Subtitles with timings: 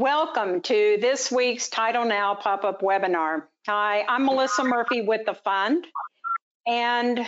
[0.00, 3.42] Welcome to this week's Title Now pop-up webinar.
[3.66, 5.86] Hi, I'm Melissa Murphy with the fund,
[6.66, 7.20] and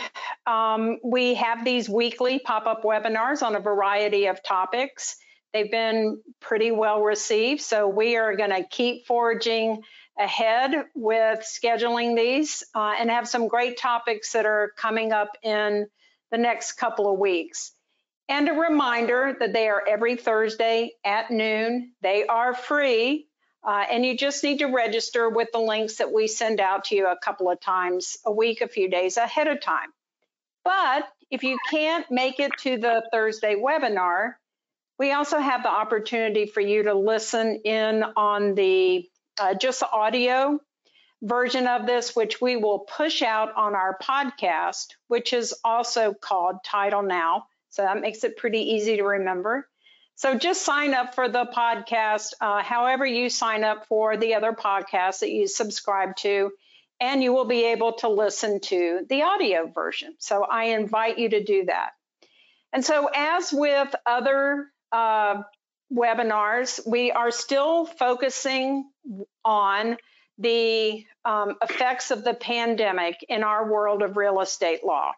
[0.47, 5.17] um, we have these weekly pop-up webinars on a variety of topics.
[5.53, 9.83] They've been pretty well received, so we are going to keep forging
[10.17, 15.85] ahead with scheduling these uh, and have some great topics that are coming up in
[16.31, 17.73] the next couple of weeks.
[18.29, 21.91] And a reminder that they are every Thursday at noon.
[22.01, 23.27] They are free,
[23.63, 26.95] uh, and you just need to register with the links that we send out to
[26.95, 29.89] you a couple of times a week, a few days ahead of time.
[30.63, 34.35] But if you can't make it to the Thursday webinar,
[34.97, 39.09] we also have the opportunity for you to listen in on the
[39.39, 40.59] uh, just audio
[41.21, 46.57] version of this, which we will push out on our podcast, which is also called
[46.63, 47.47] Title Now.
[47.73, 49.67] So that makes it pretty easy to remember.
[50.13, 54.53] So just sign up for the podcast, uh, however you sign up for the other
[54.53, 56.51] podcasts that you subscribe to,
[57.01, 60.13] and you will be able to listen to the audio version.
[60.19, 61.93] So I invite you to do that.
[62.71, 65.41] And so, as with other uh,
[65.91, 68.87] webinars, we are still focusing
[69.43, 69.97] on
[70.37, 75.13] the um, effects of the pandemic in our world of real estate law.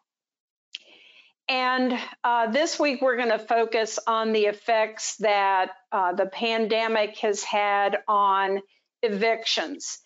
[1.47, 7.17] And uh, this week, we're going to focus on the effects that uh, the pandemic
[7.19, 8.61] has had on
[9.03, 9.99] evictions,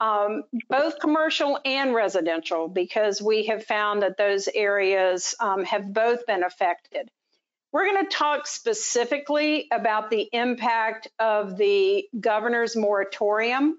[0.00, 6.24] um, both commercial and residential, because we have found that those areas um, have both
[6.26, 7.10] been affected.
[7.72, 13.78] We're going to talk specifically about the impact of the governor's moratorium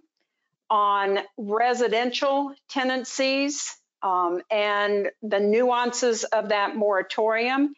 [0.69, 7.73] on residential tenancies um, and the nuances of that moratorium.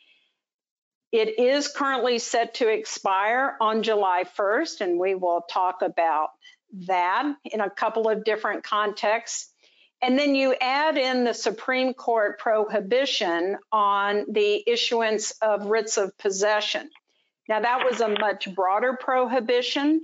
[1.12, 6.30] It is currently set to expire on July 1st, and we will talk about
[6.88, 9.52] that in a couple of different contexts.
[10.02, 16.18] And then you add in the Supreme Court prohibition on the issuance of writs of
[16.18, 16.90] possession.
[17.50, 20.00] Now, that was a much broader prohibition.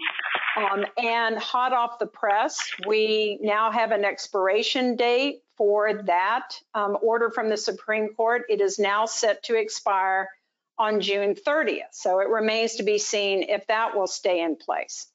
[0.57, 6.97] Um, and hot off the press, we now have an expiration date for that um,
[7.01, 8.43] order from the Supreme Court.
[8.49, 10.29] It is now set to expire
[10.77, 11.93] on June 30th.
[11.93, 15.07] So it remains to be seen if that will stay in place.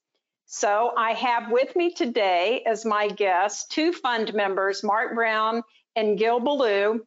[0.47, 5.62] So I have with me today as my guests two fund members, Marc Brown
[5.95, 7.01] and Geil Bilu.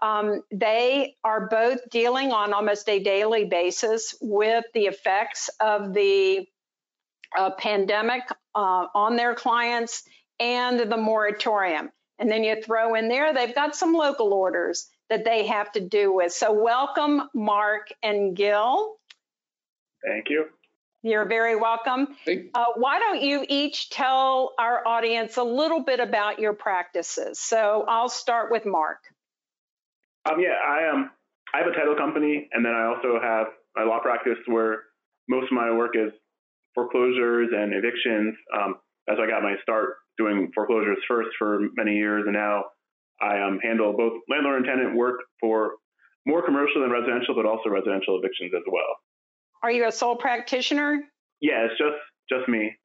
[0.00, 6.46] Um, they are both dealing on almost a daily basis with the effects of the
[7.36, 8.22] uh, pandemic
[8.54, 10.04] uh, on their clients
[10.40, 11.90] and the moratorium.
[12.18, 15.80] And then you throw in there, they've got some local orders that they have to
[15.80, 16.32] do with.
[16.32, 18.94] So welcome, Marc and Geil.
[20.04, 20.46] Thank you.
[21.02, 22.08] You're very welcome.
[22.26, 27.38] Uh, why don't you each tell our audience a little bit about your practices?
[27.38, 28.98] So I'll start with Marc.
[30.28, 31.10] Um, yeah, I um,
[31.54, 33.46] I have a title company, and then I also have
[33.78, 34.82] a law practice where
[35.28, 36.12] most of my work is
[36.74, 38.34] foreclosures and evictions.
[38.52, 38.74] Um,
[39.08, 42.64] as I got my start doing foreclosures first for many years, and now
[43.20, 45.72] I um, handle both landlord and tenant work for
[46.26, 48.96] more commercial than residential, but also residential evictions as well.
[49.62, 51.00] Are you a sole practitioner?
[51.40, 51.96] Yeah, it's just
[52.30, 52.76] just me.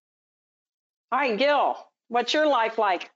[1.11, 1.75] Hi, Geil.
[2.07, 3.11] What's your life like?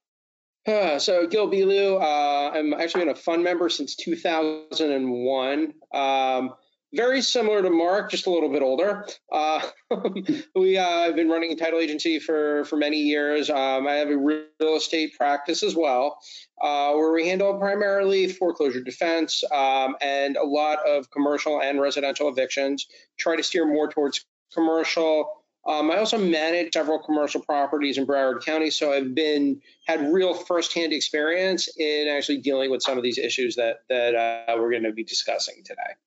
[0.68, 5.74] Uh, so Geil Bilu, uh, I'm actually been a fund member since 2001.
[5.94, 6.54] Um,
[6.94, 9.06] very similar to Marc, just a little bit older.
[9.32, 9.62] Uh,
[10.56, 13.50] we uh, have been running a title agency for for many years.
[13.50, 16.18] Um, I have a real estate practice as well,
[16.62, 22.30] uh, where we handle primarily foreclosure defense um, and a lot of commercial and residential
[22.30, 22.88] evictions.
[23.20, 25.32] Try to steer more towards commercial.
[25.68, 30.34] Um, I also manage several commercial properties in Broward County, so I've been had real
[30.34, 34.84] firsthand experience in actually dealing with some of these issues that that uh, we're going
[34.84, 35.98] to be discussing today.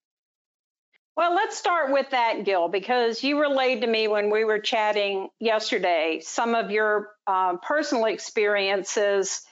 [1.17, 5.29] Well, let's start with that, Geil, because you relayed to me when we were chatting
[5.39, 9.43] yesterday some of your uh, personal experiences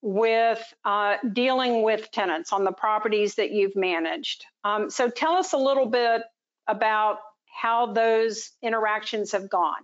[0.00, 4.44] with uh, dealing with tenants on the properties that you've managed.
[4.64, 6.22] Um, so tell us a little bit
[6.66, 7.18] about
[7.52, 9.82] how those interactions have gone.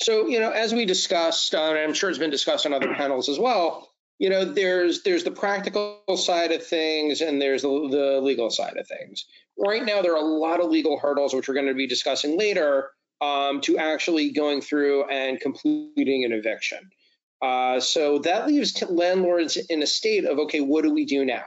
[0.00, 2.94] So, you know, as we discussed, uh, and I'm sure it's been discussed on other
[2.94, 3.87] panels as well,
[4.18, 8.76] you know there's there's the practical side of things and there's the, the, legal side
[8.76, 9.26] of things
[9.58, 12.38] right now there are a lot of legal hurdles which we're going to be discussing
[12.38, 16.78] later um, to actually going through and completing an eviction
[17.42, 21.44] uh, so that leaves landlords in a state of okay what do we do now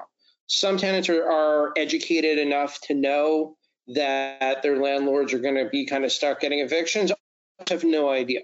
[0.48, 3.56] some tenants are, are educated enough to know
[3.88, 7.12] that their landlords are going to be kind of stuck getting evictions?
[7.12, 8.42] I have no idea.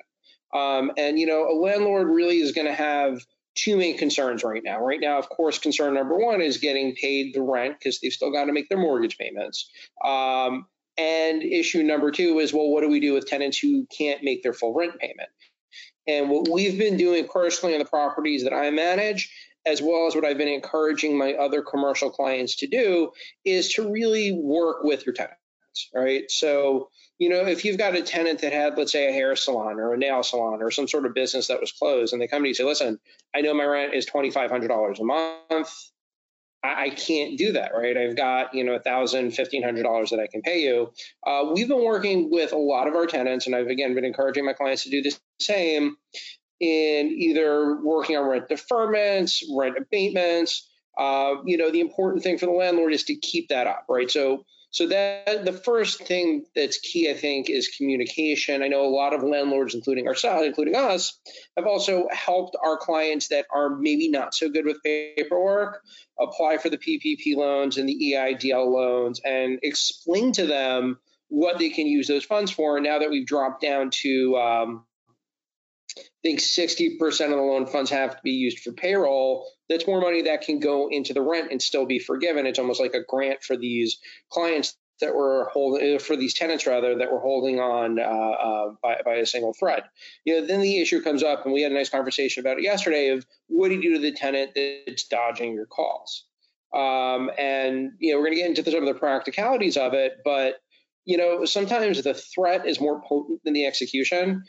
[0.53, 3.19] Um, and, you know, a landlord really is going to have
[3.57, 4.79] two main concerns right now.
[4.79, 8.31] Right now, of course, concern number one is getting paid the rent because they've still
[8.31, 9.69] got to make their mortgage payments.
[10.03, 10.67] Um,
[10.97, 14.43] and issue number two is, well, what do we do with tenants who can't make
[14.43, 15.29] their full rent payment?
[16.07, 19.31] And what we've been doing personally on the properties that I manage,
[19.65, 23.11] as well as what I've been encouraging my other commercial clients to do,
[23.43, 25.13] is to really work with your
[25.77, 26.29] tenants, right?
[26.31, 26.89] So,
[27.19, 29.93] you know, if you've got a tenant that had, let's say, a hair salon or
[29.93, 32.47] a nail salon or some sort of business that was closed, and they come to
[32.47, 32.99] you and say, listen,
[33.35, 35.73] I know my rent is $2,500 a month.
[36.63, 37.95] I, can't do that, right?
[37.95, 40.91] I've got, you know, a thousand, fifteen hundred dollars that I can pay you.
[41.25, 44.43] Uh, we've been working with a lot of our tenants, and I've again been encouraging
[44.43, 45.95] my clients to do the same
[46.59, 50.67] in either working on rent deferments, rent abatements.
[50.97, 54.09] Uh, you know, the important thing for the landlord is to keep that up, right?
[54.09, 54.43] So
[54.77, 58.61] so that the first thing that's key, I think, is communication.
[58.61, 61.17] I know a lot of landlords, including ourselves, including us,
[61.57, 65.81] have also helped our clients that are maybe not so good with paperwork
[66.19, 71.69] apply for the PPP loans and the EIDL loans and explain to them what they
[71.69, 72.79] can use those funds for.
[72.79, 74.85] Now that we've dropped down to um,
[75.97, 79.47] I think 60% of the loan funds have to be used for payroll.
[79.69, 82.45] That's more money that can go into the rent and still be forgiven.
[82.45, 83.97] It's almost like a grant for these
[84.29, 88.71] clients that were holding uh, for these tenants rather that were holding on uh, uh,
[88.81, 89.83] by, by, a single thread.
[90.25, 92.63] You know, then the issue comes up, and we had a nice conversation about it
[92.63, 93.09] yesterday.
[93.09, 96.25] Of what do you do to the tenant that's dodging your calls?
[96.73, 100.17] Um, and you know, we're going to get into some of the practicalities of it,
[100.25, 100.55] but
[101.05, 104.43] you know, sometimes the threat is more potent than the execution.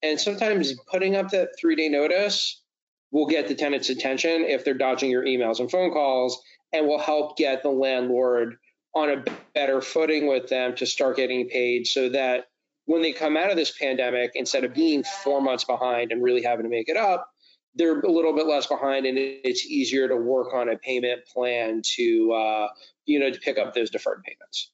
[0.00, 2.62] And sometimes putting up that three day notice
[3.10, 6.40] will get the tenant's attention if they're dodging your emails and phone calls
[6.72, 8.56] and will help get the landlord
[8.94, 9.24] on a
[9.54, 12.48] better footing with them to start getting paid so that
[12.84, 16.42] when they come out of this pandemic, instead of being four months behind and really
[16.42, 17.28] having to make it up,
[17.74, 21.82] they're a little bit less behind and it's easier to work on a payment plan
[21.84, 22.68] to, uh,
[23.04, 24.70] you know, to pick up those deferred payments.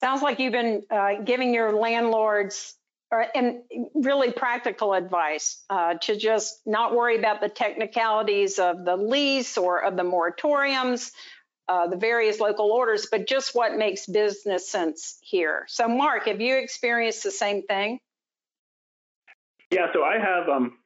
[0.00, 2.74] Sounds like you've been uh, giving your landlords
[3.10, 3.60] or, and
[3.94, 9.82] really practical advice uh, to just not worry about the technicalities of the lease or
[9.82, 11.12] of the moratoriums,
[11.68, 15.64] uh, the various local orders, but just what makes business sense here.
[15.68, 18.00] So, Marc, have you experienced the same thing?
[19.70, 20.78] Yeah, so I have um,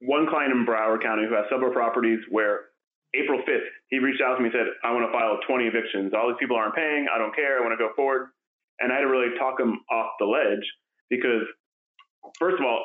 [0.00, 2.70] one client in Broward County who has several properties where
[3.14, 6.12] April 5th, he reached out to me and said, I want to file 20 evictions.
[6.14, 7.06] All these people aren't paying.
[7.12, 7.58] I don't care.
[7.58, 8.28] I want to go forward.
[8.80, 10.62] And I had to really talk him off the ledge
[11.10, 11.44] because
[12.38, 12.84] first of all,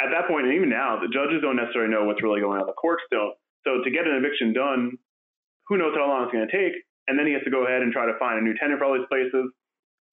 [0.00, 2.66] at that point, and even now, the judges don't necessarily know what's really going on.
[2.66, 3.34] The courts don't.
[3.66, 4.96] So to get an eviction done,
[5.68, 6.72] who knows how long it's going to take?
[7.08, 8.86] And then he has to go ahead and try to find a new tenant for
[8.86, 9.50] all these places.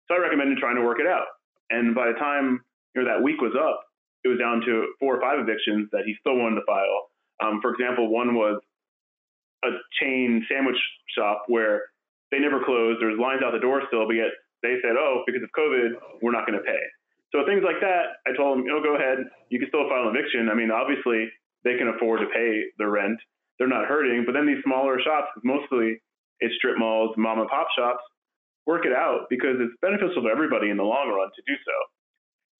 [0.07, 1.27] So I recommended trying to work it out.
[1.69, 2.63] And by the time
[2.95, 3.79] you know that week was up,
[4.23, 7.11] it was down to four or five evictions that he still wanted to file.
[7.43, 8.59] Um, for example, one was
[9.63, 9.69] a
[9.99, 10.79] chain sandwich
[11.15, 11.91] shop where
[12.31, 13.01] they never closed.
[13.01, 14.31] There's lines out the door still, but yet
[14.63, 16.81] they said, "Oh, because of COVID, we're not going to pay."
[17.35, 19.19] So things like that, I told them, you know, go ahead.
[19.49, 20.47] You can still file an eviction.
[20.47, 21.27] I mean, obviously
[21.63, 23.19] they can afford to pay the rent.
[23.59, 24.23] They're not hurting.
[24.25, 25.99] But then these smaller shops, mostly
[26.39, 28.03] it's strip malls, mom and pop shops,
[28.65, 31.77] work it out because it's beneficial to everybody in the long run to do so.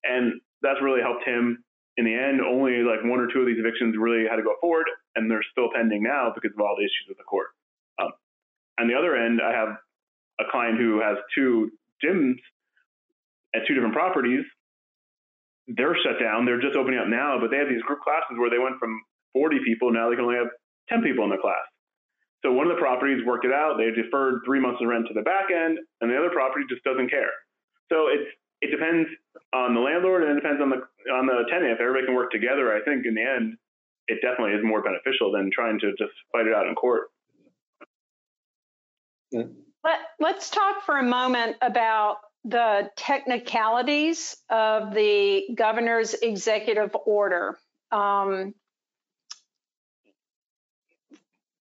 [0.03, 1.63] And that's really helped him
[1.95, 2.41] in the end.
[2.41, 5.45] Only like one or two of these evictions really had to go forward, and they're
[5.51, 7.53] still pending now because of all the issues with the court.
[8.01, 8.11] Um,
[8.79, 9.77] on the other end, I have
[10.39, 11.71] a client who has two
[12.03, 12.35] gyms
[13.55, 14.45] at two different properties
[15.67, 16.45] they're shut down.
[16.45, 18.95] They're just opening up now, but they have these group classes where they went from
[19.33, 20.49] 40 people, now they can only have
[20.89, 21.67] 10 people in the class.
[22.45, 23.77] So one of the properties worked it out.
[23.77, 26.83] They deferred three months of rent to the back end, and the other property just
[26.83, 27.33] doesn't care.
[27.89, 28.29] So it's
[28.61, 29.09] it depends
[29.53, 30.81] on the landlord and it depends on the
[31.11, 31.71] on the tenant.
[31.71, 33.57] If everybody can work together, I think in the end,
[34.07, 37.09] it definitely is more beneficial than trying to just fight it out in court.
[39.33, 47.57] Let, let's talk for a moment about the technicalities of the governor's executive order.
[47.91, 48.53] Um,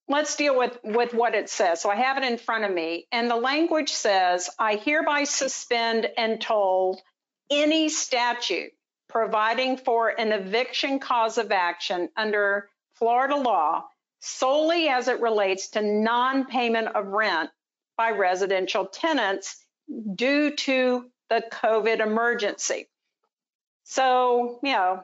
[0.08, 1.80] let's deal with, with what it says.
[1.80, 3.08] So I have it in front of me.
[3.10, 7.02] And the language says, I hereby suspend and toll
[7.50, 8.70] any statute
[9.08, 13.84] providing for an eviction cause of action under Florida law
[14.20, 17.50] solely as it relates to non payment of rent
[17.96, 19.65] by residential tenants
[20.14, 22.88] due to the COVID emergency.
[23.84, 25.02] So, you know,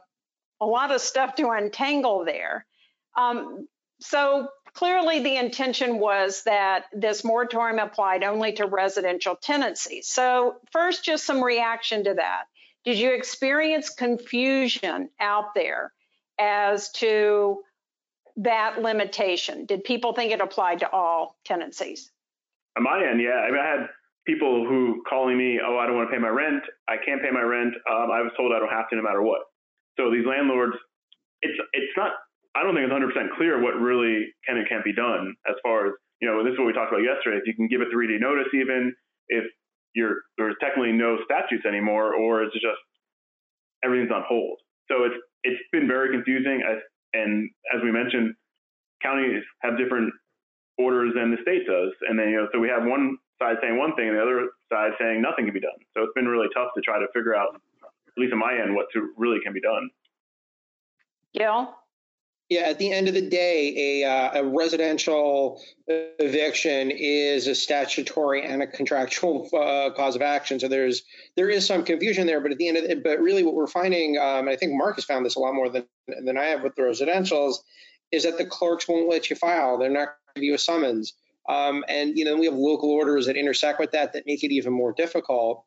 [0.61, 2.67] a lot of stuff to untangle there.
[3.17, 3.69] Um,
[4.01, 10.09] so, clearly the intention was that this moratorium applied only to residential tenancies.
[10.09, 12.45] So, first, just some reaction to that.
[12.85, 15.93] Did you experience confusion out there
[16.39, 17.63] as to
[18.39, 19.67] that limitation?
[19.67, 22.11] Did people think it applied to all tenancies?
[22.77, 23.31] On my end, yeah.
[23.31, 23.89] I, mean, I had
[24.27, 26.63] people who calling me, oh, I don't want to pay my rent.
[26.89, 27.75] I can't pay my rent.
[27.91, 29.43] Um, I was told I don't have to no matter what.
[29.99, 30.77] So these landlords,
[31.43, 32.13] it's it's not.
[32.55, 35.89] I don't think it's 100% clear what really can and can't be done as far
[35.89, 36.45] as you know.
[36.45, 37.39] This is what we talked about yesterday.
[37.41, 38.95] If you can give a three-day notice, even
[39.29, 39.45] if
[39.95, 42.81] you're there's technically no statutes anymore, or it's just
[43.85, 44.59] everything's on hold.
[44.89, 46.63] So it's it's been very confusing.
[47.13, 48.35] And as we mentioned,
[49.03, 50.13] counties have different
[50.79, 53.77] orders than the state does, and then you know, so we have one side saying
[53.77, 55.79] one thing and the other side saying nothing can be done.
[55.95, 58.75] So it's been really tough to try to figure out, at least on my end,
[58.75, 59.91] what to really can be done.
[61.37, 61.75] Geil?
[62.49, 68.45] Yeah, at the end of the day, a, uh, a residential eviction is a statutory
[68.45, 70.61] and a contractual uh, cause of action.
[70.61, 71.03] So there's
[71.35, 73.67] there is some confusion there, but at the end of it, but really what we're
[73.67, 75.87] finding, um, I think Marc has found this a lot more than
[76.27, 77.55] than I have with the residentials,
[78.11, 79.79] is that the clerks won't let you file.
[79.79, 81.15] They're not going to give you a summons.
[81.49, 84.53] Um, and you know we have local orders that intersect with that that make it
[84.53, 85.65] even more difficult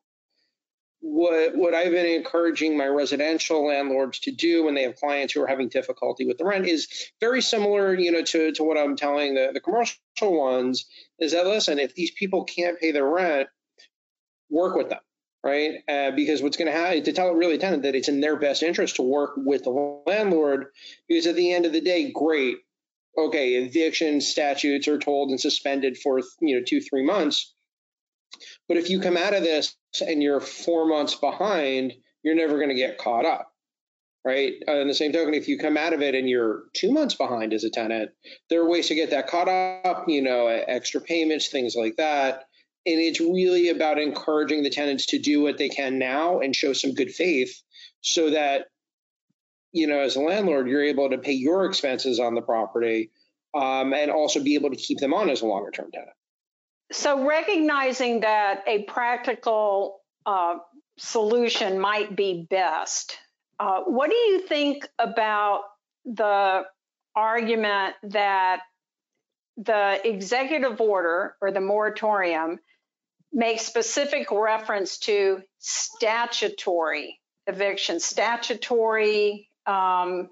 [1.06, 5.44] what what I've been encouraging my residential landlords to do when they have clients who
[5.44, 6.88] are having difficulty with the rent is
[7.20, 10.86] very similar, you know, to, to what I'm telling the, the commercial ones
[11.20, 13.50] is that listen, if these people can't pay their rent,
[14.50, 15.00] work with them,
[15.44, 15.76] right?
[15.88, 18.36] Uh, because what's going to happen to tell a really tenant that it's in their
[18.36, 20.68] best interest to work with the landlord,
[21.08, 22.58] because at the end of the day, great,
[23.18, 27.56] okay, eviction statutes are tolled and suspended for you know two three months
[28.68, 31.94] but if you come out of this and you're four months behind,
[32.24, 33.52] you're never going to get caught up,
[34.24, 34.54] right?
[34.68, 37.16] Uh, in the same token, if you come out of it and you're two months
[37.16, 38.12] behind as a tenant,
[38.50, 42.46] there are ways to get that caught up, you know, extra payments, things like that.
[42.88, 46.74] And it's really about encouraging the tenants to do what they can now and show
[46.74, 47.62] some good faith
[48.02, 48.68] so that,
[49.76, 53.12] you know, as a landlord, you're able to pay your expenses on the property
[53.54, 56.12] um, and also be able to keep them on as a longer term tenant.
[56.94, 60.56] So recognizing that a practical uh,
[60.98, 63.18] solution might be best,
[63.60, 65.64] uh, what do you think about
[66.06, 66.64] the
[67.14, 68.62] argument that
[69.58, 72.60] the executive order or the moratorium
[73.34, 80.30] makes specific reference to statutory eviction, statutory um,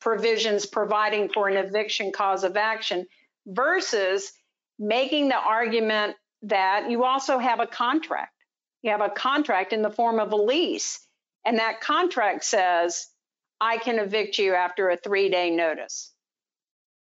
[0.00, 3.06] provisions providing for an eviction cause of action
[3.46, 4.32] versus
[4.78, 8.32] making the argument that you also have a contract.
[8.82, 11.00] You have a contract in the form of a lease,
[11.44, 13.06] and that contract says,
[13.60, 16.12] I can evict you after a three day notice.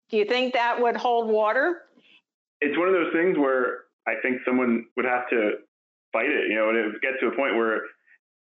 [0.09, 1.81] Do you think that would hold water?
[2.59, 5.53] It's one of those things where I think someone would have to
[6.13, 7.81] fight it, you know, and it gets to a point where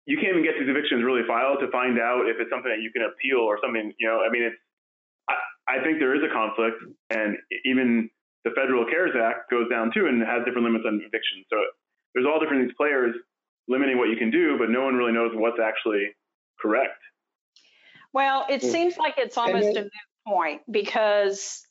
[0.06, 2.82] you can't even get these evictions really filed to find out if it's something that
[2.82, 4.60] you can appeal or something, you know, I mean, it's,
[5.30, 6.76] I, I think there is a conflict
[7.10, 8.10] and even
[8.44, 11.44] the federal CARES Act goes down too and has different limits on eviction.
[11.50, 11.58] So
[12.14, 13.16] there's all different these players
[13.68, 16.12] limiting what you can do, but no one really knows what's actually
[16.60, 17.00] correct.
[18.12, 18.72] Well, it mm.
[18.72, 19.92] seems like it's almost a moot
[20.28, 21.66] point because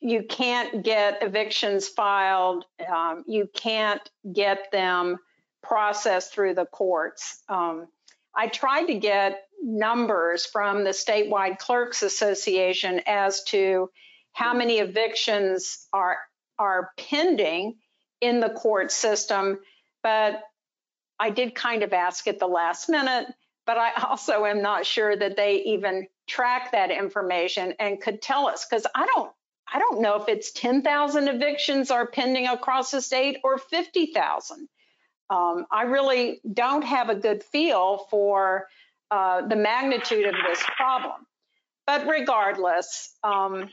[0.00, 5.18] you can't get evictions filed, um, you can't get them
[5.62, 7.42] processed through the courts.
[7.48, 7.88] Um,
[8.34, 13.90] I tried to get numbers from the statewide clerks association as to
[14.32, 16.18] how many evictions are
[16.58, 17.76] are pending
[18.20, 19.58] in the court system.
[20.02, 20.42] But
[21.18, 23.26] I did kind of ask at the last minute,
[23.66, 28.46] but I also am not sure that they even track that information and could tell
[28.46, 29.32] us because I don't
[29.70, 34.68] I don't know if it's 10,000 evictions are pending across the state or 50,000.
[35.30, 38.68] Um, I really don't have a good feel for
[39.10, 41.26] uh, the magnitude of this problem.
[41.86, 43.68] But regardless, um,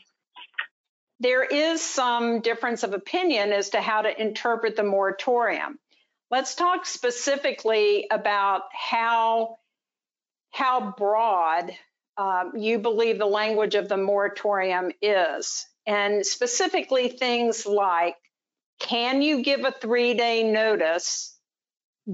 [1.19, 5.79] there is some difference of opinion as to how to interpret the moratorium.
[6.31, 9.57] Let's talk specifically about how,
[10.51, 11.71] how broad
[12.17, 18.15] um, you believe the language of the moratorium is, and specifically things like
[18.79, 21.34] can you give a three day notice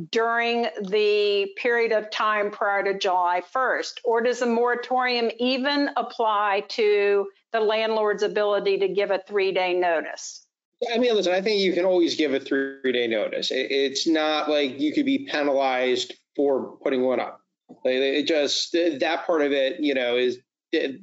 [0.09, 3.93] during the period of time prior to July 1st?
[4.03, 9.73] Or does the moratorium even apply to the landlord's ability to give a three day
[9.73, 10.45] notice?
[10.91, 13.49] I mean, listen, I think you can always give a three day notice.
[13.51, 17.41] It's not like you could be penalized for putting one up.
[17.85, 20.39] It just, that part of it, you know, is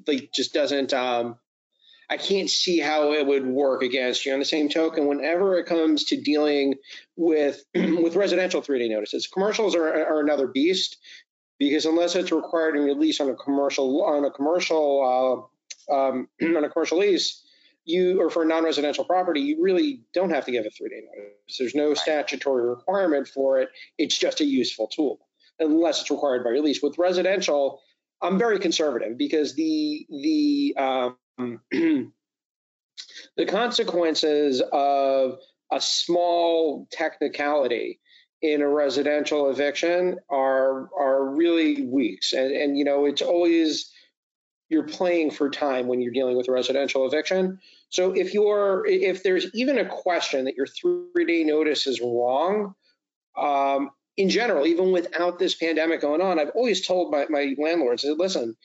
[0.07, 1.37] like just doesn't, um,
[2.11, 4.33] I can't see how it would work against you.
[4.33, 6.75] On the same token, whenever it comes to dealing
[7.17, 10.97] with with residential three-day notices, commercials are, are another beast
[11.59, 15.51] because unless it's required in release on a commercial on a commercial
[15.91, 17.45] uh, um, on a commercial lease,
[17.85, 21.59] you or for a non-residential property, you really don't have to give a three-day notice.
[21.59, 23.69] There's no statutory requirement for it.
[23.99, 25.21] It's just a useful tool,
[25.59, 26.83] unless it's required by your lease.
[26.83, 27.83] With residential,
[28.23, 31.17] I'm very conservative because the the um,
[31.71, 32.11] the
[33.47, 35.39] consequences of
[35.73, 38.01] a small technicality
[38.41, 43.93] in a residential eviction are are really weeks and and you know it's always
[44.69, 47.59] you're playing for time when you're dealing with a residential eviction.
[47.89, 52.75] So if you're if there's even a question that your three day notice is wrong
[53.39, 58.05] um, in general even without this pandemic going on i've always told my, my landlords
[58.05, 58.57] listen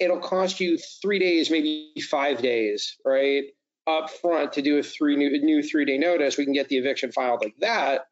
[0.00, 3.44] it'll cost you three days, maybe five days, right,
[3.86, 6.36] up front to do a three new, new three day notice.
[6.36, 8.06] We can get the eviction filed like that.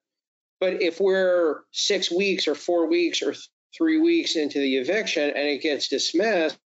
[0.61, 5.25] But if we're six weeks or four weeks or th- three weeks into the eviction
[5.25, 6.59] and it gets dismissed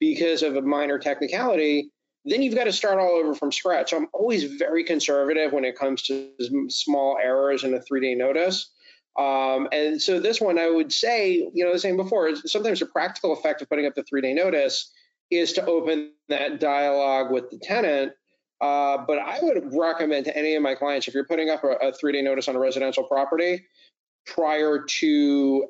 [0.00, 1.90] because of a minor technicality,
[2.24, 3.92] then you've got to start all over from scratch.
[3.92, 6.30] I'm always very conservative when it comes to
[6.68, 8.70] small errors in a three day notice.
[9.18, 12.86] Um, and so this one, I would say, you know, the same before, sometimes the
[12.86, 14.92] practical effect of putting up the three day notice
[15.30, 18.12] is to open that dialogue with the tenant.
[18.60, 21.88] Uh, but I would recommend to any of my clients, if you're putting up a,
[21.88, 23.66] a three day notice on a residential property
[24.26, 25.66] prior to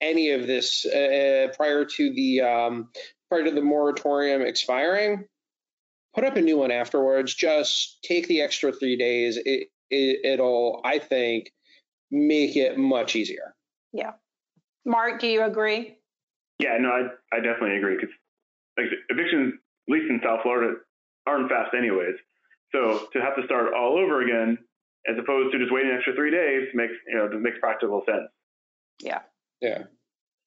[0.00, 2.88] any of this, uh, prior to the um,
[3.28, 5.24] prior to the moratorium expiring,
[6.14, 7.34] put up a new one afterwards.
[7.34, 9.36] Just take the extra three days.
[9.36, 11.52] It, it, it'll, I think,
[12.10, 13.54] make it much easier.
[13.92, 14.12] Yeah.
[14.84, 15.96] Marc, do you agree?
[16.58, 18.14] Yeah, no, I, I definitely agree because
[18.76, 20.74] like evictions, at least in South Florida,
[21.26, 22.16] aren't fast anyways.
[22.72, 24.58] So to have to start all over again,
[25.08, 28.28] as opposed to just waiting an extra three days, makes you know makes practical sense.
[29.00, 29.20] Yeah.
[29.60, 29.84] Yeah.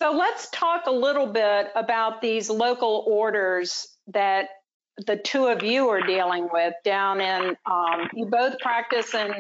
[0.02, 4.50] So let's talk a little bit about these local orders that
[4.98, 9.32] the two of you are dealing with down in, um, you both practice in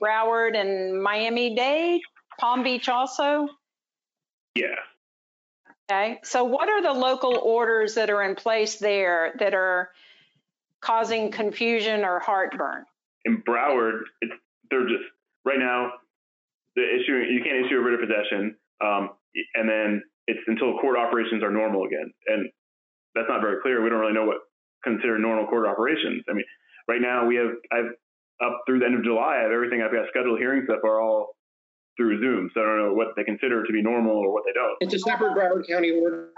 [0.00, 2.00] Broward and Miami Dade,
[2.38, 3.48] Palm Beach also?
[4.54, 4.66] Yeah.
[5.90, 6.20] Okay.
[6.22, 9.90] So, what are the local orders that are in place there that are
[10.80, 12.84] causing confusion or heartburn?
[13.24, 14.32] In Broward, it's,
[14.70, 15.02] they're just
[15.44, 15.92] right now
[16.76, 19.10] the issue you can't issue a writ of possession, um,
[19.54, 22.48] and then it's until court operations are normal again, and
[23.14, 23.82] that's not very clear.
[23.82, 24.38] We don't really know what
[24.84, 26.24] consider normal court operations.
[26.28, 26.44] I mean,
[26.88, 27.92] right now we have I've
[28.42, 31.00] up through the end of July, I have everything I've got scheduled hearings that are
[31.00, 31.36] all
[31.96, 32.50] through Zoom.
[32.54, 34.76] So I don't know what they consider to be normal or what they don't.
[34.80, 36.30] It's a separate Broward County order.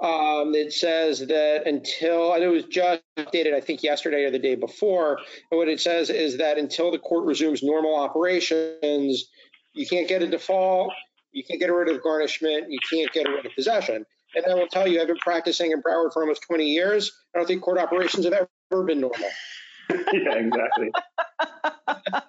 [0.00, 4.38] Um, it says that until, and it was just updated, I think, yesterday or the
[4.38, 5.18] day before.
[5.50, 9.30] And what it says is that until the court resumes normal operations,
[9.74, 10.92] you can't get a default,
[11.30, 14.04] you can't get writ of garnishment, you can't get writ of possession.
[14.34, 17.12] And I will tell you, I've been practicing in Broward for almost 20 years.
[17.34, 19.28] I don't think court operations have ever been normal.
[19.90, 20.90] yeah, exactly.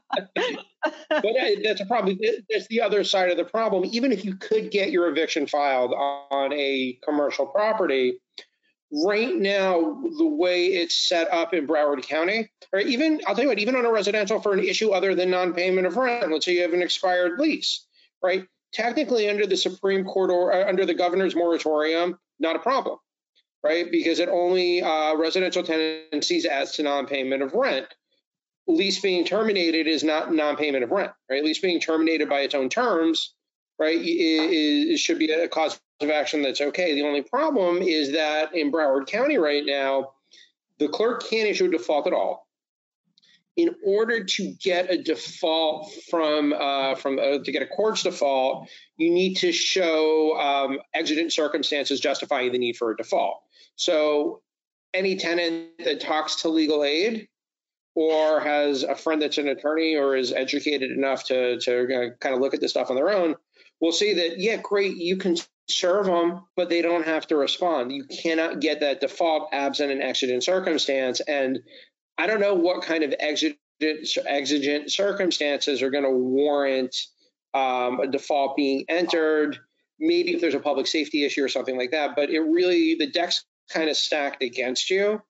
[1.10, 2.20] but uh, that's a problem.
[2.50, 3.86] That's the other side of the problem.
[3.92, 8.20] Even if you could get your eviction filed on a commercial property,
[8.92, 13.50] right now, the way it's set up in Broward County, or even, I'll tell you
[13.50, 16.46] what, even on a residential for an issue other than non payment of rent, let's
[16.46, 17.86] say you have an expired lease,
[18.22, 18.46] right?
[18.74, 22.98] Technically under the Supreme Court or uh, under the governor's moratorium, not a problem,
[23.64, 23.92] right?
[23.92, 27.88] Because it only uh, residential tenancies as to non-payment of rent.
[28.68, 31.44] Lease being terminated is not non-payment of rent, right?
[31.44, 33.34] Lease being terminated by its own terms,
[33.80, 36.96] right, it should be a cause of action that's okay.
[36.96, 40.14] The only problem is that in Broward County right now,
[40.80, 42.43] the clerk can't issue a default at all
[43.56, 48.68] in order to get a default from uh, from uh, to get a court's default,
[48.98, 53.42] you need to show um, exigent circumstances justifying the need for a default.
[53.76, 54.42] So,
[54.94, 57.28] any tenant that talks to legal aid
[57.96, 62.34] or has a friend that's an attorney or is educated enough to to uh, kind
[62.34, 63.36] of look at this stuff on their own
[63.84, 65.36] will see that yeah, great, you can
[65.68, 67.92] serve them, but they don't have to respond.
[67.92, 71.60] You cannot get that default absent an exigent circumstance, and
[72.18, 76.96] I don't know what kind of exigent, exigent circumstances are going to warrant
[77.54, 79.58] um, a default being entered.
[80.00, 83.08] Maybe if there's a public safety issue or something like that, but it really the
[83.08, 85.22] deck's kind of stacked against you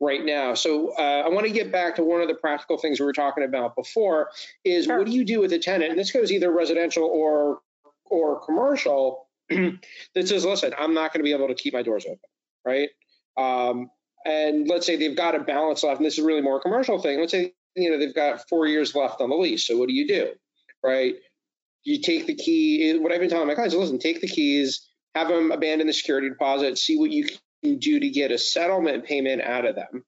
[0.00, 0.54] right now.
[0.54, 3.12] So uh, I want to get back to one of the practical things we were
[3.12, 4.30] talking about before
[4.64, 4.98] is sure.
[4.98, 5.90] what do you do with a tenant?
[5.90, 7.60] And this goes either residential or
[8.06, 12.04] or commercial that says, listen, I'm not going to be able to keep my doors
[12.06, 12.18] open,
[12.64, 12.88] right?
[13.36, 13.90] Um,
[14.24, 17.00] and let's say they've got a balance left, and this is really more a commercial
[17.00, 17.20] thing.
[17.20, 19.66] Let's say you know they've got four years left on the lease.
[19.66, 20.32] So what do you do,
[20.84, 21.14] right?
[21.84, 22.98] You take the key.
[22.98, 26.28] What I've been telling my clients: listen, take the keys, have them abandon the security
[26.28, 27.28] deposit, see what you
[27.62, 30.04] can do to get a settlement payment out of them.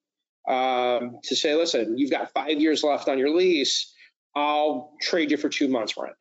[0.49, 3.95] Um, to say, listen, you've got five years left on your lease.
[4.35, 6.17] I'll trade you for two months rent.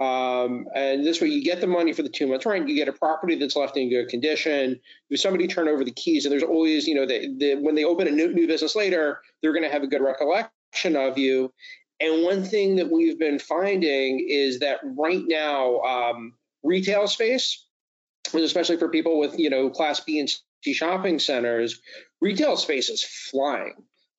[0.00, 2.88] Um, and this way you get the money for the two months rent, you get
[2.88, 4.80] a property that's left in good condition.
[5.10, 7.84] If somebody turn over the keys, and there's always, you know, the, the, when they
[7.84, 11.52] open a new, new business later, they're going to have a good recollection of you.
[12.00, 17.64] And one thing that we've been finding is that right now, um, retail space,
[18.34, 20.28] especially for people with, you know, class B and
[20.64, 21.80] C shopping centers,
[22.20, 23.74] retail space is flying.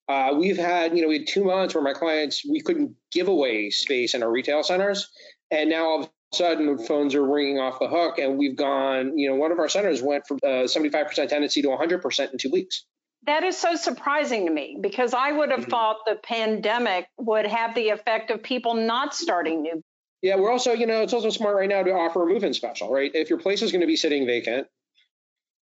[0.07, 3.27] Uh, we've had, you know, we had two months where my clients, we couldn't give
[3.27, 5.09] away space in our retail centers
[5.53, 8.55] and now all of a sudden, the phones are ringing off the hook, and we've
[8.55, 9.17] gone.
[9.17, 12.49] You know, one of our centers went from uh, 75% tenancy to 100% in two
[12.49, 12.85] weeks.
[13.25, 15.69] That is so surprising to me because I would have mm-hmm.
[15.69, 19.81] thought the pandemic would have the effect of people not starting new.
[20.21, 22.91] Yeah, we're also, you know, it's also smart right now to offer a move-in special,
[22.91, 23.11] right?
[23.13, 24.67] If your place is going to be sitting vacant,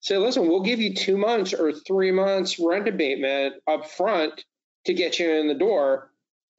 [0.01, 4.43] say, listen, we'll give you two months or three months rent abatement up front
[4.85, 6.11] to get you in the door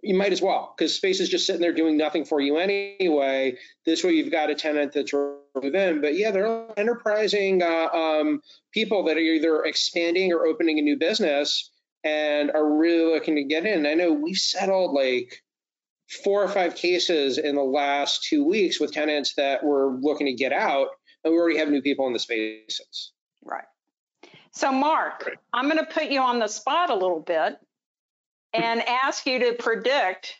[0.02, 3.56] you might as well because space is just sitting there doing nothing for you anyway.
[3.84, 5.12] This way, you've got a tenant that's
[5.54, 6.00] within.
[6.00, 10.96] But yeah, they're enterprising uh, um, people that are either expanding or opening a new
[10.96, 11.70] business
[12.04, 13.86] and are really looking to get in.
[13.86, 15.42] I know we've settled like
[16.24, 20.32] four or five cases in the last two weeks with tenants that were looking to
[20.32, 20.88] get out,
[21.24, 23.12] and we already have new people in the spaces.
[23.44, 23.64] Right.
[24.52, 27.58] So, Marc, I'm going to put you on the spot a little bit
[28.52, 30.34] and ask you to predict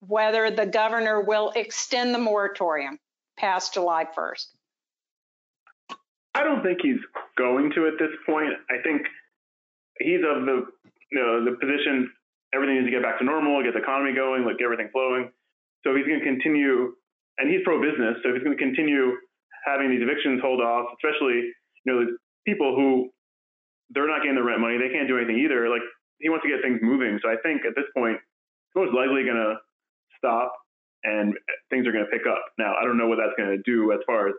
[0.00, 2.98] whether the governor will extend the moratorium
[3.36, 4.46] past July 1st.
[6.34, 7.00] I don't think he's
[7.36, 8.52] going to at this point.
[8.70, 9.02] I think
[9.98, 10.66] he's of the
[11.10, 12.10] you know the position
[12.54, 15.30] everything needs to get back to normal, get the economy going, like get everything flowing.
[15.84, 16.94] So he's going to continue,
[17.38, 19.14] and he's pro-business, so he's going to continue
[19.66, 21.50] having these evictions hold off, especially
[21.84, 23.10] you know the people who
[23.90, 25.68] they're not getting the rent money, they can't do anything either.
[25.68, 25.82] Like
[26.20, 27.18] he wants to get things moving.
[27.22, 28.18] So I think at this point,
[28.74, 29.56] most likely going to
[30.16, 30.52] stop
[31.04, 31.34] and
[31.70, 32.42] things are going to pick up.
[32.58, 34.34] Now, I don't know what that's going to do as far as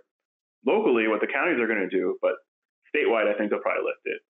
[0.66, 2.34] locally, what the counties are going to do, but
[2.94, 4.22] statewide, I think they'll probably lift it.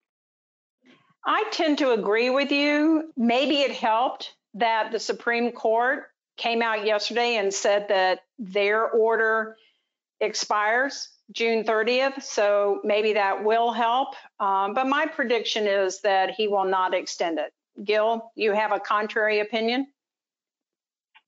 [1.24, 3.12] I tend to agree with you.
[3.16, 6.04] Maybe it helped that the Supreme Court
[6.36, 9.56] came out yesterday and said that their order
[10.20, 14.14] expires June 30th, so maybe that will help.
[14.40, 17.52] Um, but my prediction is that he will not extend it.
[17.84, 19.86] Geil, you have a contrary opinion?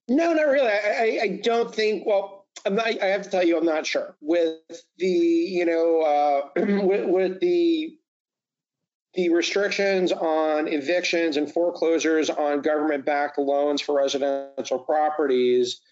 [0.08, 0.68] No, not really.
[0.68, 2.04] I, I don't think.
[2.06, 4.16] Well, not, i have to tell you, I'm not sure.
[4.20, 4.58] With
[4.98, 7.96] the, you know, uh, with, with the
[9.14, 15.82] the restrictions on evictions and foreclosures on government-backed loans for residential properties,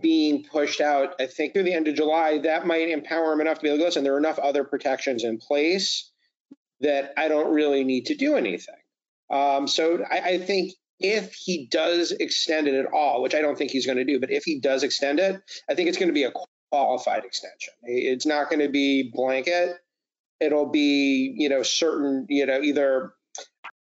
[0.00, 3.58] being pushed out, I think through the end of July, that might empower him enough
[3.58, 4.04] to be to listen.
[4.04, 6.10] There are enough other protections in place
[6.80, 8.74] that I don't really need to do anything.
[9.30, 13.58] Um, so I, I, think if he does extend it at all, which I don't
[13.58, 16.08] think he's going to do, but if he does extend it, I think it's going
[16.08, 16.32] to be a
[16.70, 17.74] qualified extension.
[17.82, 19.76] It's not going to be blanket.
[20.40, 23.12] It'll be, you know, certain, you know, either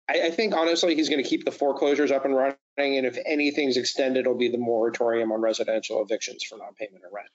[0.10, 3.18] I, I think honestly he's going to keep the foreclosures up and running, and if
[3.26, 7.30] anything's extended, it'll be the moratorium on residential evictions for non-payment of rent.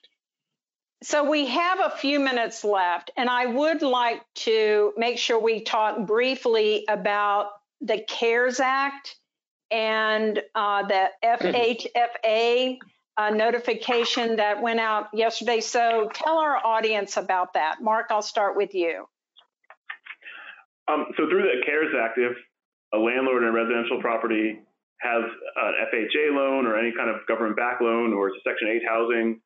[1.03, 5.61] So we have a few minutes left, and I would like to make sure we
[5.61, 9.15] talk briefly about the CARES Act
[9.71, 12.77] and uh, the FHFA
[13.17, 15.59] uh, notification that went out yesterday.
[15.59, 17.81] So tell our audience about that.
[17.81, 19.07] Marc, I'll start with you.
[20.87, 22.37] Um, so through the CARES Act, if
[22.93, 24.59] a landlord in a residential property
[25.01, 28.69] has an FHA loan or any kind of government backed loan or it's a Section
[28.69, 29.41] 8 housing,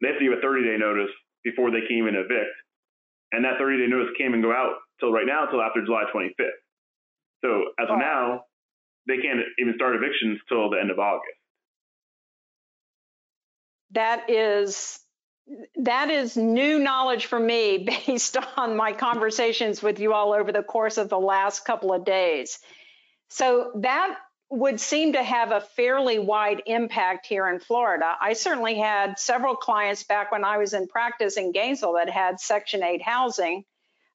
[0.00, 1.10] they have to give a 30 day notice
[1.44, 2.54] before they can even evict.
[3.32, 6.04] And that 30 day notice came and go out till right now, till after July
[6.14, 6.60] 25th.
[7.44, 8.44] So as of now,
[9.08, 11.36] they can't even start evictions till the end of August.
[13.92, 15.00] That is
[15.76, 20.62] that is new knowledge for me based on my conversations with you all over the
[20.62, 22.58] course of the last couple of days.
[23.28, 24.18] So that
[24.52, 28.14] would seem to have a fairly wide impact here in Florida.
[28.20, 32.38] I certainly had several clients back when I was in practice in Gainesville that had
[32.38, 33.64] Section 8 housing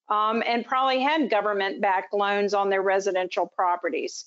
[0.10, 4.26] um, and probably had government backed loans on their residential properties.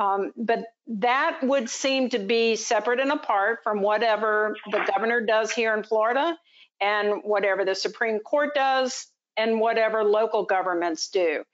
[0.00, 5.52] Um, but that would seem to be separate and apart from whatever the governor does
[5.52, 6.34] here in Florida
[6.80, 11.44] and whatever the Supreme Court does and whatever local governments do.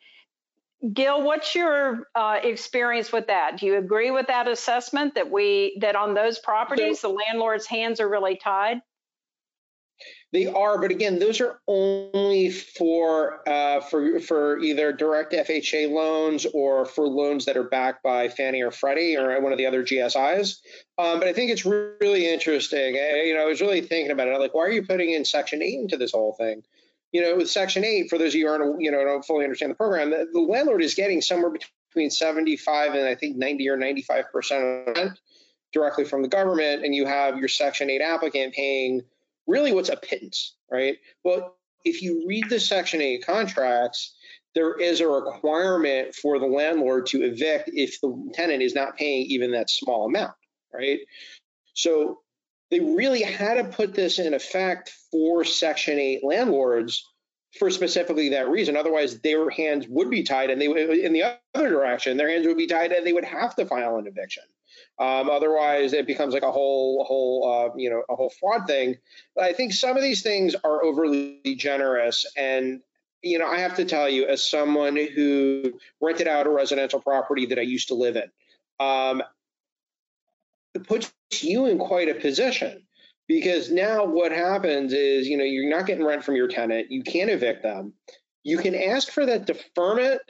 [0.80, 3.58] Geil, what's your uh, experience with that?
[3.58, 7.98] Do you agree with that assessment that we that on those properties the landlord's hands
[7.98, 8.80] are really tied?
[10.30, 16.46] They are, but again, those are only for uh, for for either direct FHA loans
[16.52, 19.82] or for loans that are backed by Fannie or Freddie or one of the other
[19.82, 20.58] GSIs.
[20.98, 22.96] Um, but I think it's really interesting.
[22.96, 24.38] I, you know, I was really thinking about it.
[24.38, 26.62] Like, why are you putting in Section Eight into this whole thing?
[27.12, 29.44] You know, with Section Eight, for those of you who aren't, you know, don't fully
[29.44, 33.68] understand the program, the, the landlord is getting somewhere between 75 and I think 90
[33.68, 35.18] or 95 percent of rent
[35.72, 39.02] directly from the government, and you have your Section Eight applicant paying
[39.46, 40.96] really what's a pittance, right?
[41.24, 44.14] Well, if you read the Section 8 contracts,
[44.54, 49.26] there is a requirement for the landlord to evict if the tenant is not paying
[49.26, 50.34] even that small amount,
[50.72, 51.00] right?
[51.74, 52.20] So
[52.70, 57.04] they really had to put this in effect for Section 8 landlords
[57.58, 58.76] for specifically that reason.
[58.76, 62.46] Otherwise, their hands would be tied, and they would, in the other direction, their hands
[62.46, 64.42] would be tied, and they would have to file an eviction.
[64.98, 68.96] Um, otherwise, it becomes like a whole, whole, uh, you know, a whole fraud thing.
[69.34, 72.80] But I think some of these things are overly generous, and
[73.22, 77.46] you know, I have to tell you, as someone who rented out a residential property
[77.46, 78.30] that I used to live in,
[78.78, 79.22] um,
[80.86, 82.82] puts you in quite a position
[83.26, 87.02] because now what happens is, you know, you're not getting rent from your tenant, you
[87.02, 87.92] can't evict them.
[88.42, 90.22] You can ask for that deferment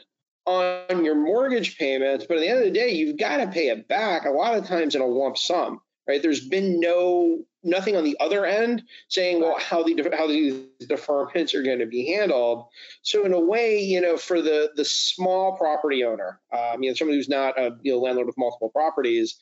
[0.46, 3.68] on your mortgage payments, but at the end of the day, you've got to pay
[3.68, 6.22] it back a lot of times in a lump sum, right?
[6.22, 11.54] There's been no nothing on the other end saying, well, how the how these deferments
[11.54, 12.64] are going to be handled.
[13.02, 16.94] So in a way, you know, for the the small property owner, um, you know,
[16.94, 19.38] somebody who's not a you know, landlord with multiple properties,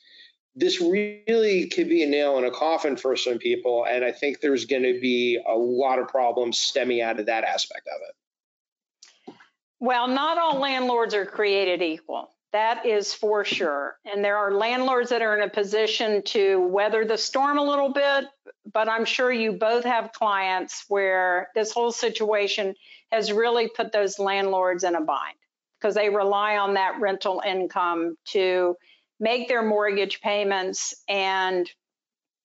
[0.57, 4.41] this really could be a nail in a coffin for some people, and I think
[4.41, 9.35] there's going to be a lot of problems stemming out of that aspect of it.
[9.79, 12.31] Well, not all landlords are created equal.
[12.53, 13.97] That is for sure.
[14.03, 17.93] And there are landlords that are in a position to weather the storm a little
[17.93, 18.25] bit,
[18.73, 22.73] but I'm sure you both have clients where this whole situation
[23.11, 25.37] has really put those landlords in a bind
[25.79, 28.75] because they rely on that rental income to
[29.19, 31.69] make their mortgage payments and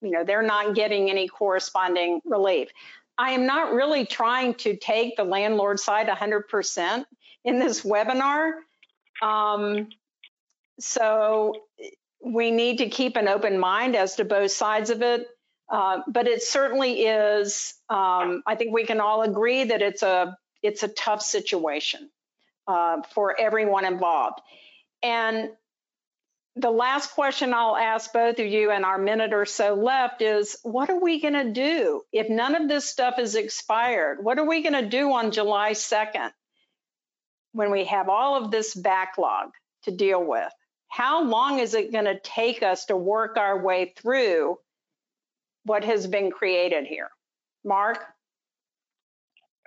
[0.00, 2.70] you know they're not getting any corresponding relief.
[3.18, 7.04] I am not really trying to take the landlord side 100%
[7.44, 8.52] in this webinar.
[9.20, 9.90] Um,
[10.80, 11.54] so
[12.24, 15.26] we need to keep an open mind as to both sides of it.
[15.70, 17.74] Uh, but it certainly is.
[17.88, 22.10] Um, I think we can all agree that it's a it's a tough situation
[22.66, 24.40] uh, for everyone involved.
[25.02, 25.50] And
[26.56, 30.56] the last question I'll ask both of you in our minute or so left is
[30.62, 34.22] what are we going to do if none of this stuff is expired?
[34.22, 36.30] What are we going to do on July 2nd?
[37.52, 39.50] when we have all of this backlog
[39.84, 40.52] to deal with,
[40.88, 44.58] how long is it going to take us to work our way through
[45.64, 47.10] what has been created here?
[47.64, 47.98] Marc?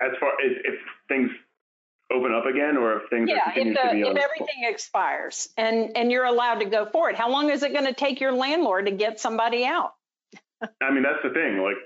[0.00, 0.74] As far as if
[1.08, 1.30] things
[2.12, 6.24] open up again or if things yeah, if, the, if everything expires and, and you're
[6.24, 9.18] allowed to go forward, how long is it going to take your landlord to get
[9.18, 9.94] somebody out?
[10.62, 11.58] I mean, that's the thing.
[11.62, 11.76] Like,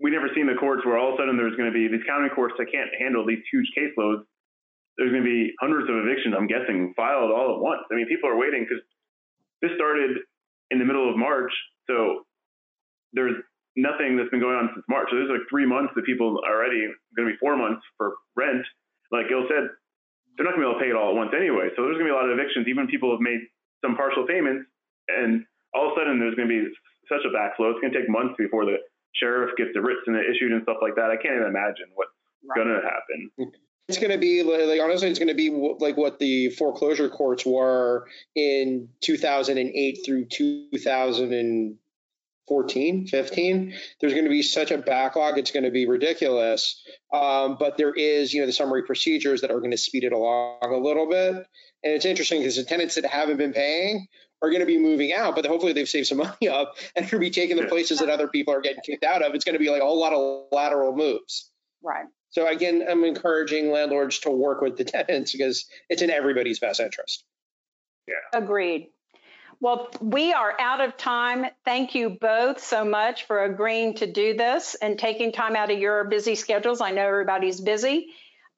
[0.00, 2.04] we never seen the courts where all of a sudden there's going to be these
[2.06, 4.24] county courts that can't handle these huge caseloads
[4.96, 7.82] there's going to be hundreds of evictions, I'm guessing, filed all at once.
[7.90, 8.82] I mean, people are waiting because
[9.60, 10.22] this started
[10.70, 11.50] in the middle of March.
[11.86, 12.22] So
[13.12, 13.34] there's
[13.76, 15.08] nothing that's been going on since March.
[15.10, 18.62] So there's like three months that people already going to be four months for rent.
[19.14, 19.70] Like Geil said,
[20.34, 21.70] they're not going to be able to pay it all at once anyway.
[21.78, 22.66] So there's going to be a lot of evictions.
[22.66, 23.38] Even people have made
[23.78, 24.66] some partial payments,
[25.06, 26.66] and all of a sudden there's going to be
[27.06, 27.70] such a backflow.
[27.70, 28.82] It's going to take months before the
[29.14, 31.14] sheriff gets the writs and the issued and stuff like that.
[31.14, 32.10] I can't even imagine what's
[32.42, 32.58] right.
[32.58, 33.54] going to happen.
[33.86, 37.44] It's going to be like honestly, it's going to be like what the foreclosure courts
[37.44, 40.24] were in 2008 through
[42.48, 43.74] 2014, 15.
[44.00, 46.82] There's going to be such a backlog; it's going to be ridiculous.
[47.12, 50.12] Um, but there is, you know, the summary procedures that are going to speed it
[50.12, 51.34] along a little bit.
[51.84, 54.06] And it's interesting because the tenants that haven't been paying
[54.42, 57.10] are going to be moving out, but hopefully they've saved some money up and going
[57.10, 59.34] to be taking the places that other people are getting kicked out of.
[59.34, 61.50] It's going to be like a whole lot of lateral moves.
[61.82, 62.06] Right.
[62.30, 66.80] So again, I'm encouraging landlords to work with the tenants because it's in everybody's best
[66.80, 67.24] interest.
[68.08, 68.38] Yeah.
[68.38, 68.88] Agreed.
[69.64, 71.46] Well, we are out of time.
[71.64, 75.78] Thank you both so much for agreeing to do this and taking time out of
[75.78, 76.82] your busy schedules.
[76.82, 78.08] I know everybody's busy.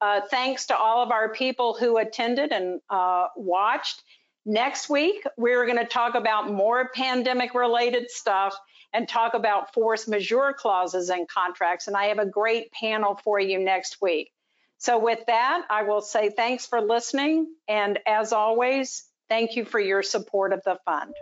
[0.01, 4.03] Uh, thanks to all of our people who attended and uh, watched.
[4.45, 8.57] Next week, we're going to talk about more pandemic related stuff
[8.91, 11.87] and talk about force majeure clauses in contracts.
[11.87, 14.33] And I have a great panel for you next week.
[14.77, 17.47] So with that, I will say thanks for listening.
[17.69, 21.13] And as always, thank you for your support of the fund.